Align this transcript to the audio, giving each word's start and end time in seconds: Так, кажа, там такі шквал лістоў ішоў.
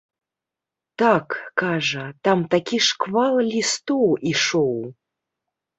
Так, 1.01 1.27
кажа, 1.63 2.05
там 2.29 2.37
такі 2.55 2.77
шквал 2.89 3.35
лістоў 3.53 4.11
ішоў. 4.33 4.77